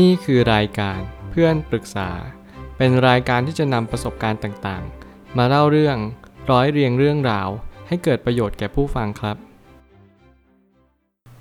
[0.00, 2.10] นี่คือรายการเพื่อนปรึกษา
[2.76, 5.96] เป็นรายการที่จะนำประสบการณ์ต่างๆ มาเล่าเรื่อง
[6.50, 7.48] ร้อยเรียงเรื่องราว
[7.88, 9.36] ให้เกิดประโยชน์แก่ผู้ฟังครับ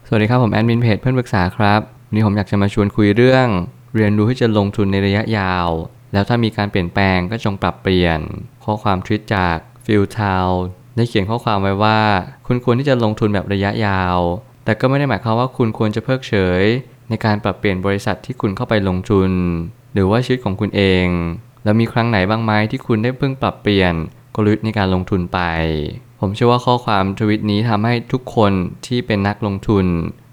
[0.08, 3.48] สวัสดีครับผมแอดมินเพจเพื่อนปรึกษาครับวันนี้ผมอยากจะมาชวนคุยเรื่อง
[3.96, 5.68] เรียนรู้ที่จะลงทุนในระยะยาว
[6.14, 8.20] แล้วถ้ามีการเปลี่ยนแปลงก็จงปรับเปลี่ยน
[8.64, 10.48] ข้อความทวิตจากฟิลทาว
[10.96, 12.00] ได้เขียนข้อความไว้ว่า
[12.48, 14.18] คุณควรที่จะลงทุนแบบระยะยาว
[14.66, 16.64] แต่ก็ไม่ได้หมายความว่าคุณควรจะเพิกเฉย
[17.12, 19.32] ในการปรับเปลี่ยนบริษัทที่คุณเข้าไปลงทุน
[19.94, 21.06] หรือว่าชีวิตของคุณเอง
[21.64, 23.94] แล้วมีครั้งไหนบ้างไหมที่คุณได้เพิ่งปรับเปลี่ยน
[24.36, 25.40] กลยุทธ์ในการลงทุนไป
[26.20, 28.52] ผมเชื่อว่าข้อความทวิตนี้ทำให้ทุกคน
[28.86, 29.86] ที่เป็นนักลงทุน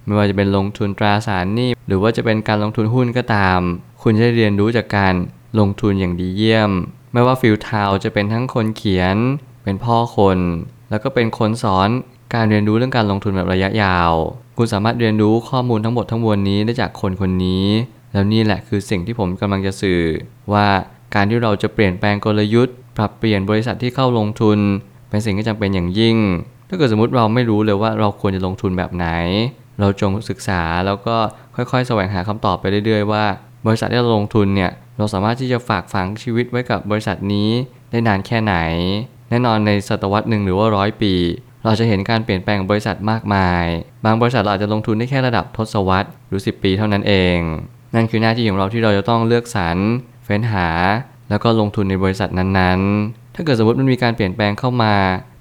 [0.06, 3.60] ไม่ว่าจะเป็นลงทุนตราสารหนี้หรือว่าจะเป็นการลงทุนหุ้นก็ตาม
[4.02, 5.14] คุณจะเรียนรู้จากการ
[5.58, 6.70] ลงทุนอย่างดีเยี่ยม
[7.12, 9.16] ไม่ว่าฟิลทาวจะเป็นทั้งคนเขียน
[9.64, 10.38] เป็นพ่อคน
[10.90, 11.88] แล้วก็เป็นคนสอน
[12.34, 14.12] การเรียนรู้เรื่องการลงทุนแบบระยะยาว
[14.58, 17.66] คุณสามารถเรียนรู้ข้อมูลทั้งหมดทั้งมวลนี้ได้จากคนคนนี้
[18.12, 20.00] แล้วนี่แหละคือสิ่งที่ผมกำลังจะสื่อ
[20.52, 20.66] ว่า
[21.14, 24.58] การที่เราจะเปลี่ยนแปลงกลยุทธ์ ปรับเปลี่ยนบริษัทที่เข้าลงทุน
[25.10, 26.16] เป็นสิ่งที่จำเป็นอย่างยิ่ง
[26.68, 29.06] ถ้าเกิดสมมติเราไม่รู้เลยว่าเราควรจะลงทุนแบบไหน
[29.80, 31.16] เราจงศึกษาแล้วก็
[31.54, 33.24] ค่อยๆ แสวงหาคำตอบไปเรื่อยๆว่า
[33.66, 37.48] บริษัทที่เราลงทุนเนี่ยเราสามารถที่จะฝากฝังชีวิตไว้กับบริษัทนี้
[37.90, 38.54] ได้นานแค่ไหน
[39.30, 41.14] แน่นอนในศตวรรษหนึ่งหรือว่าร้อยปี
[41.64, 43.64] เราจะเห็นการเปลี่ยนแปลงของบริษัทมากมาย
[44.04, 47.38] บางบริษัทเราอาจจะลงทุนได้แค่ระดับทศวรรษหรือ 10 ปีเท่านั้นเอง
[47.94, 49.76] นั่นคือหน้าที่ของเราที่เราจะต้องเลือกสรร
[50.24, 50.68] เฟ้นหา
[51.30, 54.94] แล้วก็ลงทุนในบริษัทนั้นๆ ถ้าเกิดสมมติมันมีการเปลี่ยนแปลงเข้ามา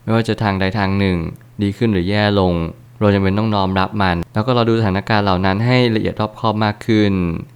[0.03, 1.17] ไม่ว่าจะทางใดทางหนึ่ง
[1.63, 2.53] ดีขึ้นหรือแย่ลง
[2.99, 7.13] เราจะเป็นต้องน้อมรับมัน แล้วก็เราดูสถานการณ์เหล่านั้นให้ละเอียดรอบคอบมากขึ้น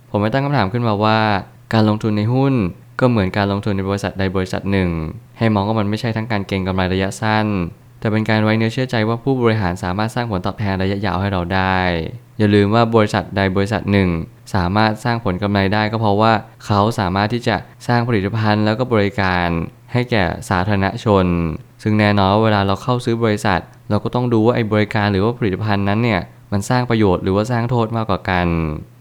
[0.10, 1.20] ผมไม่ตั้งคำถามขึ้นมาว่า
[1.74, 2.54] การลงทุนในหุ้น
[3.00, 4.90] ก็เหมือนการลงทุนในบริษัทใดบริษัทหนึ่ง
[5.38, 7.48] ให้มองว่ามันไม่ใช่ทั้งการเก็งกำไรระยะสั้น
[8.02, 11.80] แต่เป็นการไว้เนื้อเชื่อใจว่าผู้บริหารสามารถสร้างผลตอบแทนระยะยาวให้เราได้
[12.38, 14.10] อย่าลืมว่าบริษัทใดบริษัทหนึ่ง
[14.56, 16.34] สามารถสร้างผลกำไรได้ก็เพราะว่า
[16.66, 17.56] เขาสามารถที่จะ
[17.88, 19.48] สร้างผลิตภัณฑ์แล้วก็บริการ
[19.94, 21.26] ให้แก่สาธารณชน
[21.84, 28.48] ซึ่งแน่นอนว่าเวลาเราเข้าซื้อบริษัท เราก็ต้องดูว่าไอ้บริการหรือว่าผลิตภัณฑ์นั้นเนี่ยมันสร้างประโยชน์หรือว่าสร้างโทษมากกว่ากัน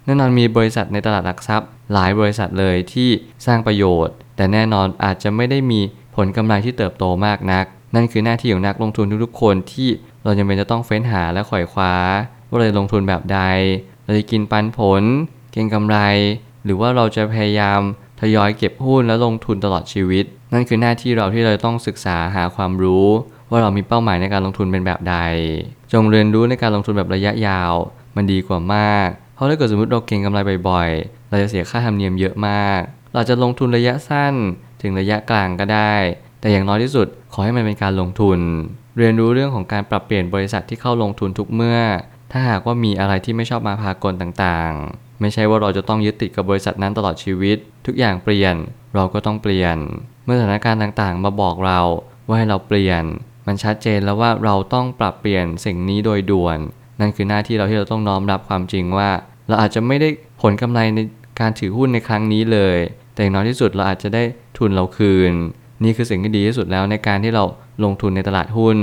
[0.05, 3.11] แน่นอนมีบริษัทในตลาดหลักทรัพย์ หลายบริษัทเลยที่
[3.47, 5.81] สร้างประโยชน์ แต่แน่นอนอาจจะไม่ได้มี
[6.17, 7.65] ผลกำไรที่เติบโตมากนัก
[7.95, 9.89] นั่นคือหน้าที่ของนักลงทุนทุกๆคนที่
[10.25, 11.95] เราจำเป็นจะต้องเฟ้นหาและขวอยคว้า
[12.49, 13.41] ว่าเราจะลงทุนแบบใด
[14.05, 15.03] เราจะกินปันผล
[15.53, 15.99] เก็งกำไร
[16.65, 17.81] หรือว่าเราจะพยายาม
[18.21, 23.07] ทยอยเก็บหุ้นแล้วลงทุนตลอดชีวิต นั่นคือหน้าที่เราที่เราต้องศึกษาหาความรู้
[23.51, 25.17] ว่าเรามีเป้าหมายในการลงทุนเป็นแบบใด
[25.93, 27.73] จงเรียนรู้ในการลงทุนแบบระยะยาว
[28.17, 32.81] มันดีกว่ามาก เพราะถ้าเกิดสมมติเราเก็งกำไรบ่อยๆ เราจะเสียค่าธรรมเนียมเยอะมาก
[33.15, 34.35] เราจะลงทุนระยะสั้น
[34.83, 35.95] ถึงระยะกลางก็ได้
[36.41, 38.39] แต่อย่างน้อยที่สุดขอให้มันเป็นการลงทุน
[38.99, 41.81] เรียนรู้เรื่องของการปรับเปลี่ยนบริษัทที่เข้าลงทุนทุกเมื่อ
[42.33, 47.57] ถ้าหากว่ามีอะไรที่ไม่ชอบมาพากลต่างๆ ไม่ใช่ว่าเราจะต้องยึดติดกับบริษัทนั้นตลอดชีวิต
[47.87, 48.55] ทุกอย่างเปลี่ยน
[48.95, 49.77] เราก็ต้องเปลี่ยน
[50.25, 51.81] เมื่อสถานการณ์ต่างๆ มาบอกเรา
[52.27, 53.03] ว่าให้เราเปลี่ยน
[53.47, 56.59] มันชัดเจนแล้วว่าเราต้องปรับเปลี่ยนสิ่งนี้โดยด่วน
[57.01, 59.11] นั่นคือหน้าที่เราที่เราต้องน้อมรับความจริงว่า
[59.49, 60.09] เราอาจจะไม่ได้
[60.43, 60.99] ผลกำไรใน
[61.41, 62.77] การถือหุ้นในครั้งนี้เลย
[63.15, 64.23] แต่อย่างน้อยที่สุดเราอาจจะได้
[64.59, 65.33] ทุนเราคืน
[65.85, 67.45] นี่คือสิ่งที่ดีที่สุดแล้วในการที่เรา
[67.85, 68.79] ลงทุนในตลาดหุ้น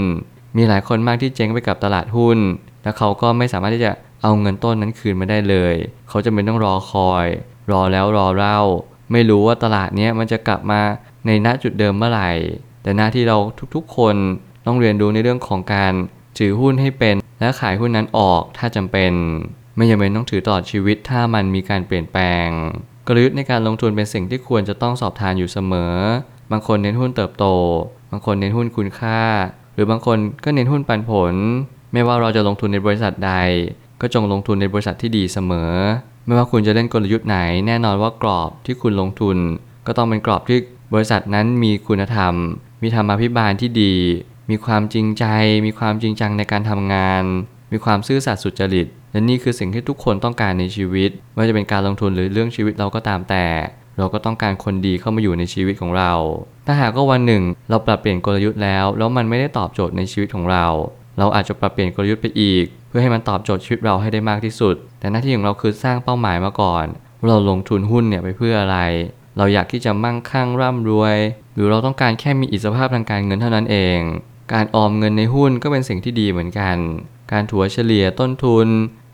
[0.58, 2.38] มีหลายคนมากที่เจ๊งไปกับตลาดหุ้น
[2.84, 3.92] แล้วเขาก็ไม่สามารถที่จะ
[4.24, 5.76] เอาเงินต้นนั้นคืนมาได้เลย
[6.10, 7.28] เขาจะเป็นต้องรอคอย
[7.72, 8.60] รอแล้วรอเล่า
[9.12, 10.82] ไม่รู้ว่าตลาดนี้มันจะกลับมา
[11.26, 12.32] ในณจุดเดิมเมื่อไหร่
[12.84, 13.38] แต่หน้าที่เรา
[13.76, 14.16] ทุกๆ คน
[14.66, 15.94] ต้องเรียนรู้ในเรื่องของการ
[16.38, 19.12] ถือหุ้นให้เป็น และขายหุ้นนั้นออกถ้าจำเป็น
[19.76, 22.48] ไม่จำเป็นต้องถือตลอดชีวิตถ้ามันมีการเปลี่ยนแปลง
[23.08, 25.94] กลยุทธ์ในการลงทุนเป็นสิ่งที่ควรจะต้องสอบทานอยู่เสมอ
[26.52, 27.46] บางคนเน้นหุ้นเติบโต
[28.12, 29.22] บางคนเน้นหุ้นคุณค่า
[29.74, 31.34] หรือบางคนก็เน้นหุ้นปันผล
[31.94, 33.34] ไม่ว่าเราจะลงทุนในบริษัทใด
[34.02, 35.74] ก็จงลงทุนในบริษัทที่ดีเสมอ
[36.26, 37.38] ไม่ว่าคุณจะเล่นกลยุทธ์ไหน
[37.68, 39.38] แน่นอนว่ากรอบที่คุณลงทุน
[39.88, 40.60] ก็ต้องเป็นกรอบที่
[40.94, 42.34] บริษัทนั้นมีคุณธรรม
[42.82, 43.96] มีธรรมาภิบาลที่ดี
[44.50, 45.26] มีความจริงใจ
[45.66, 47.24] มีความจริงจังในการทำงาน
[47.72, 53.46] มีความซื่อสัตย์สุจริต และนี่คือสิ่งที่ทุกคนต้องการในชีวิต ไม่ว่าจะเป็นการลงทุนหรือเรื่องชีวิตเราก็ตามแต่
[53.98, 56.14] เราก็ต้องการคนดีเข้ามาอยู่ในชีวิตของเรา
[56.68, 60.66] ถ้าหากว่าวันหนึ่งเราปรับเปลี่ยนกลยุทธ์แล้ว แล้วมันไม่ได้ตอบโจทย์ในชีวิตของเรา
[61.20, 66.86] เราอาจจะปรับเปลี่ยนกลยุทธ์ไปอีก เพื่อให้มันตอบโจทย์ชีวิตเราให้ได้มากที่สุด แต่หน้าที่ของเราคือสร้างเป้าหมายมาก่อน
[67.28, 68.80] เราลงทุนหุ้นเนี่ยไปเพื่ออะไร
[69.38, 71.18] เราอยากที่จะมั่งคั่งร่ำรวย
[71.54, 74.00] หรือเราต้องการแค่มีอิสรภาพทางการเงินเท่านั้นเอง
[74.54, 76.78] การออมเงินในหุ้นก็เป็นสิ่งที่ดีเหมือนกัน
[77.32, 78.68] การถัวเฉลี่ยต้นทุน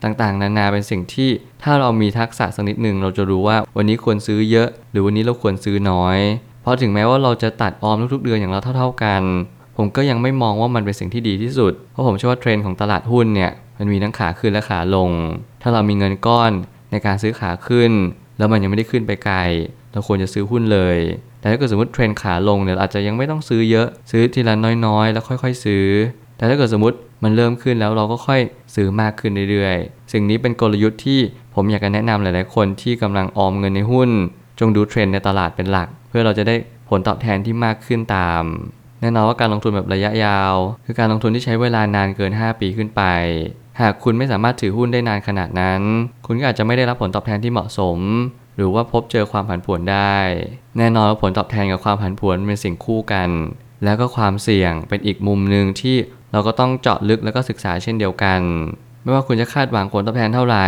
[0.04, 1.30] ต่างๆ นานาเป็นสิ่งที่
[1.62, 6.18] ถ้าเรามีทักษะสักนิดหนึ่งเราจะรู้ว่าวันนี้ควรซื้อเยอะ หรือวันนี้เราควรซื้อน้อย
[6.62, 9.22] เพราะถึงแม้ว่าเราจะตัดออมทุกๆเดือนอย่างเราเท่า ๆกัน
[9.76, 15.10] ผมก็ยังไม่มองว่ามันเป็นสิ่งที่ดีที่สุด เพราะผมเชื่อว่าเทรนด์ของตลาดหุ้นเนี่ยมันมีทั้งขาขึ้นและขาลง
[15.62, 16.52] ถ้าเรามีเงินก้อน
[16.90, 17.92] ในการซื้อขาขึ้น
[18.38, 19.38] แล้วมันยังไม่ได้ขึ้นไปไกล
[19.92, 20.98] เราควรจะซื้อหุ้นเลย
[21.40, 24.54] แต่ถ้าเกิดสมมติเทรนด์ขาลงเนี่ยอาจจะยังไม่ต้องซื้อเยอะ ซื้อทีละ
[24.86, 25.86] น้อยๆ แล้วค่อย ๆ ซื้อ
[26.36, 28.40] แต่ถ้าเกิดสมมติมันเริ่มขึ้นแล้วเราก็ค่อย
[28.74, 31.20] ซื้อมากขึ้นเรื่อยๆ สิ่งนี้เป็นกลยุทธ์ที่
[31.54, 34.10] ผมอยากจะแนะนำหลายๆ คนที่กำลังออมเงินในหุ้น
[34.60, 36.54] จงดูเทรนด์ในตลาดเป็นหลัก เพื่อเราจะได้
[36.88, 38.42] ผลตอบแทนที่มากขึ้นตาม
[39.00, 40.54] แน่นอนว่าการลงทุนแบบระยะยาว
[40.84, 43.02] คือการลงทุนที่ใช้เวลานานเกิน 5 ปีขึ้นไป
[43.80, 45.80] หากคุณไม่สามารถถือหุ้นได้นานขนาดนั้น
[46.26, 47.98] คุณก็อาจจะไม่ได้รับผลตอบแทนที่เหมาะสม
[48.56, 50.16] หรือว่าพบเจอความผันผวนได้
[50.78, 53.28] แน่นอนว่าผลตอบแทนกับความผันผวนเป็นสิ่งคู่กัน
[53.84, 55.96] แล้วก็ความเสี่ยงเป็นอีกมุมหนึ่งที่
[56.34, 58.40] เราก็ต้องเจาะลึกแล้วก็ศึกษาเช่นเดียวกัน
[59.02, 60.66] ไม่ว่าคุณจะคาดหวังผลตอบแทนเท่าไหร่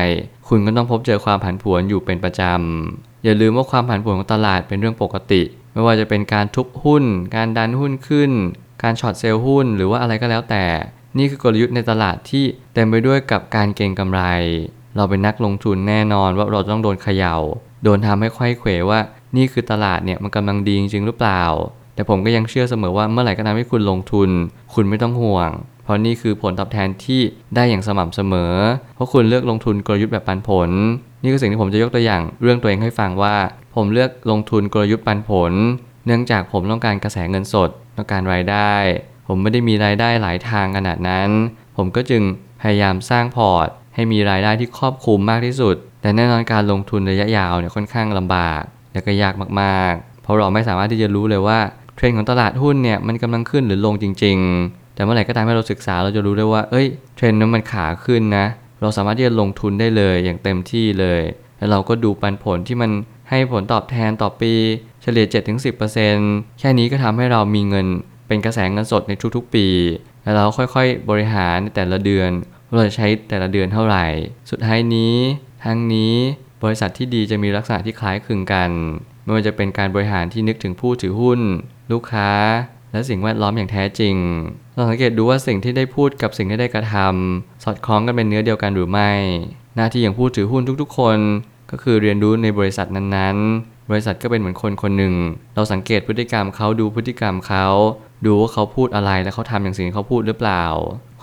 [0.48, 5.42] คุณก็ต้องพบเจอความผันผวนอยู่เป็นประจำ อย่าลืมว่าความผันผวนของตลาดเป็นเรื่องปกติ
[5.72, 7.04] ไม่ว่าจะเป็นการทุบหุ้น
[7.36, 8.30] การดันหุ้นขึ้น
[8.82, 10.64] การช็อตเซลล์หุ้น หรือว่าอะไรก็แล้วแต่
[11.18, 14.22] นี่คือกลยุทธ์ในตลาดที่เต็มไปด้วยกับการเก็งกำไร
[14.96, 17.36] เราเป็นนักลงทุนแน่นอนว่าเราต้องโดนเขยา่า
[17.84, 19.00] โดนทำให้ไขว้เขวว่า
[19.36, 21.42] นี่คือตลาดเนี่ยมันกำลังดีจริงๆหรือเปล่า
[21.96, 24.30] แต่ผมก็ยังเชื่อเสมอว่าเมื่อไหร่ก็ตามที่คุณลงทุน
[24.74, 25.50] คุณไม่ต้องห่วง
[25.84, 27.20] เพราะนี่คือผลตอบแทนที่
[27.54, 28.54] ได้อย่างสม่ำเสมอ
[28.94, 30.70] เพราะคุณเลือกลงทุนกลยุทธ์แบบปันผล
[31.22, 33.36] นี่คือสิ่งที่ผมจะยกตัวอย่างเรื่องตัวเองให้ฟังว่า
[33.74, 35.52] ผมเลือกลงทุนกลยุทธ์ปันผล
[36.06, 38.72] เนื่องจากผมต้องการกระแสเงินสดต้องการรายได้
[39.26, 41.28] ผมไม่ได้มีรายได้หลายทางขนาดนั้น
[41.76, 42.22] ผมก็จึง
[42.60, 48.62] พยายามสร้างพอร์ต ให้มีรายได้ที่ครอบคลุมมากที่สุด แต่แน่นอนการลงทุนระยะยาวเนี่ยค่อนข้างลำบาก
[48.92, 51.58] และก็ยากมากๆ เพราะเราไม่สามารถที่จะรู้เลยว่า
[51.96, 58.46] เทรนด์ของตลาดหุ้นเนี่ยมันกำลังขึ้นหรือลงจริง ๆ แต่เมื่อไหร่ก็ตามที่เราศึกษาเราจะรู้ได้ว่า เอ้ย เทรนด์นั้นมันขาขึ้นนะ
[58.80, 61.22] เราสามารถที่จะลงทุนได้เลยอย่างเต็มที่เลย
[61.58, 62.90] แล้วเราก็ดูปันผลที่มัน
[63.30, 64.52] ให้ผลตอบแทนต่อปี
[65.02, 65.26] เฉลี่ย
[65.92, 67.86] 7-10%แค่นี้ก็ทำให้เรามีเงิน
[68.26, 69.66] เป็นกระแสเงินสดในทุกๆปี
[70.22, 72.30] แล้วเราค่อยๆบริหารในแต่ละเดือน
[72.72, 74.06] เราจะใช้แต่ละเดือนเท่าไหร่
[74.50, 75.14] สุดท้ายนี้
[75.64, 76.14] ทั้งนี้
[76.62, 78.70] บริษัทที่ดีจะมีลักษณะที่คล้ายคลึงกัน
[79.26, 81.40] ไม่ว่าจะเป็นการบริหารที่นึกถึงผู้ถือหุ้น
[81.92, 82.30] ลูกค้า
[82.92, 84.16] และสิ่งแวดล้อมอย่างแท้จริง
[84.74, 89.10] เราสังเกตดูว่าสิ่งที่ได้พูดกับสิ่งที่ได้กระทำสอดคล้องกันเป็นเนื้อเดียวกันหรือไม่
[89.76, 91.18] หน้าที่อย่างผู้ถือหุ้นทุกๆ คน
[91.70, 95.14] ก็คือเรียนรู้ในบริษัทนั้นๆ บริษัทก็เป็นเหมือนคนคนหนึ่ง
[95.54, 97.66] เราสังเกตพฤติกรรมเขาดูพฤติกรรมเขา
[98.26, 100.64] ดูว่าเขาพูดอะไรและเขาทำอย่างสิ่งที่เขาพูดหรือเปล่า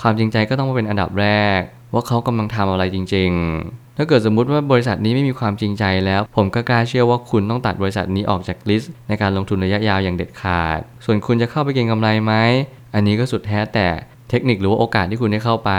[0.02, 1.28] ความจริงใจก็ต้องมาเป็นอันดับแร
[1.58, 1.60] ก
[1.94, 12.34] ว่าเขากำลังทำอะไรจริง ๆ ถ้าเกิดสมมุติว่าบริษัทนี้ไม่มีความจริงใจแล้ว ผมก็กล้าเชื่อว่าคุณต้องตัดบริษัทนี้ออกจากลิสต์ในการลงทุนระยะยาวอย่างเด็ดขาด ส่วนคุณจะเข้าไปเก็งกำไรไหม
[12.96, 13.88] อันนี้ก็สุดแท้แต่
[14.30, 15.72] เทคนิคหรือว่าโอกาสที่คุณได้เข้าไป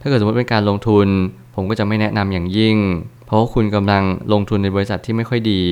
[0.00, 1.08] ถ้าเกิดสมมติเป็นการลงทุน
[1.54, 2.76] ผมก็จะไม่แนะนำอย่างยิ่ง
[3.26, 4.02] เพราะว่าคุณกำลัง
[4.32, 5.62] ลงทุนในบริษัทที่ไม่ค่อยดี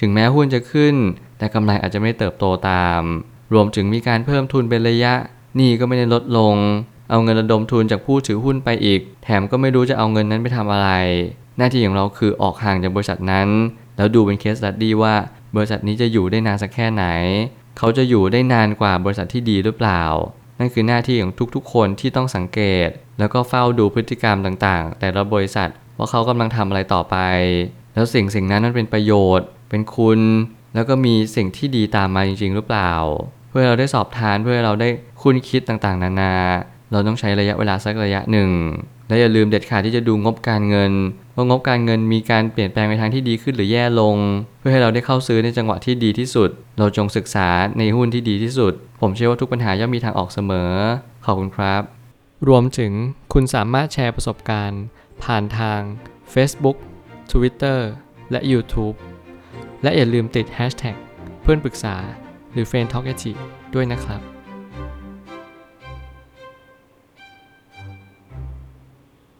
[0.00, 0.94] ถึงแม้หุ้นจะขึ้น
[1.38, 3.02] แต่กำไรอาจจะไม่เติบโตตาม
[3.54, 5.14] รวมถึงมีการเพิ่มทุนเป็นระยะ
[5.58, 6.54] นี้ก็ไม่ได้ลดลง
[7.12, 10.90] เอาเงินระดมทุนจากผู้ถือหุ้นไปอีก แถมก็ไม่รู้จะเอาเงินนั้นไปทำอะไร
[11.58, 13.48] หน้าที่ของเราคือออกห่างจากบริษัทนั้น
[13.96, 15.14] แล้วดูเป็นเคส e ั t ดี้ว่า
[15.56, 17.04] บริษัทนี้จะอยู่ได้นานสักแค่ไหน
[17.78, 20.02] เขาจะอยู่ได้นานกว่าบริษัทที่ดีหรือเปล่า
[20.58, 22.88] นั่นคือหน้าที่ของทุกๆ คนที่ต้องสังเกต
[23.18, 27.16] แล้วก็เฝ้าดูพฤติกรรมต่างๆ แต่ละบริษัทว่าเขากำลังทำอะไรต่อไป
[27.94, 30.20] แล้วสิ่งสิ่งนั้นนั้นเป็นประโยชน์ เป็นคุณ
[30.74, 32.92] แล้วก็มีสิ่งที่ดีตามมาจริงๆ หรือเปล่า
[33.48, 34.88] เพื่อเราได้สอบทานเพื่อเราได้
[35.22, 36.34] คุ้นคิดต่างๆ นานา
[36.92, 38.50] เราต้องใช้ระยะเวลาสักระยะหนึ่ง
[39.08, 40.92] และอย่าลืมเด็ดขาดที่จะดูงบการเงิน
[41.36, 44.16] ว่างบการเงินมีการเปลี่ยนแปลงไปทางที่ดีขึ้นหรือแย่ลง
[44.58, 50.70] เพื่อให้เราได้เข้าซื้อในจังหวะที่ดีที่สุด เราจงศึกษาในหุ้นที่ดีที่สุด ผมเชื่อว่าทุกปัญหาย่อมมีทางออกเสมอ
[51.24, 51.82] ขอบคุณครับ
[52.48, 52.92] รวมถึง
[53.32, 54.82] คุณสามารถแชร์ประสบการณ์
[55.24, 55.80] ผ่านทาง
[56.34, 56.76] Facebook
[57.32, 57.78] Twitter
[58.30, 58.96] และ YouTube
[59.82, 60.96] และอย่าลืมติด Hashtag
[61.42, 61.96] เพื่อนปรึกษา
[62.52, 63.06] หรือ f r ร e n d t a l k
[63.74, 64.31] ด้วยนะครับ